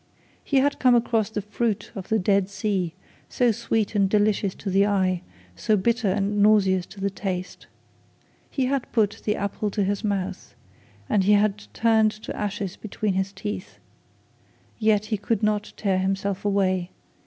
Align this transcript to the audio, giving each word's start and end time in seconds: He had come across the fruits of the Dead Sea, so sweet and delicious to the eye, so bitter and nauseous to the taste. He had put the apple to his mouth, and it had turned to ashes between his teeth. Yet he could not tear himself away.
He 0.43 0.57
had 0.57 0.79
come 0.79 0.95
across 0.95 1.29
the 1.29 1.43
fruits 1.43 1.91
of 1.93 2.09
the 2.09 2.17
Dead 2.17 2.49
Sea, 2.49 2.95
so 3.29 3.51
sweet 3.51 3.93
and 3.93 4.09
delicious 4.09 4.55
to 4.55 4.71
the 4.71 4.87
eye, 4.87 5.21
so 5.55 5.77
bitter 5.77 6.07
and 6.07 6.41
nauseous 6.41 6.87
to 6.87 6.99
the 6.99 7.11
taste. 7.11 7.67
He 8.49 8.65
had 8.65 8.91
put 8.93 9.21
the 9.25 9.35
apple 9.35 9.69
to 9.69 9.83
his 9.83 10.03
mouth, 10.03 10.55
and 11.07 11.23
it 11.25 11.33
had 11.35 11.65
turned 11.71 12.09
to 12.13 12.35
ashes 12.35 12.77
between 12.77 13.13
his 13.13 13.31
teeth. 13.31 13.77
Yet 14.79 15.05
he 15.05 15.17
could 15.17 15.43
not 15.43 15.71
tear 15.77 15.99
himself 15.99 16.45
away. 16.45 16.89